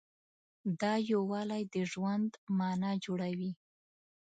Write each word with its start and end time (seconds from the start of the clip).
دا 0.79 0.93
یووالی 1.11 1.63
د 1.73 1.75
ژوند 1.91 2.29
معنی 2.57 2.93
جوړوي. 3.05 3.51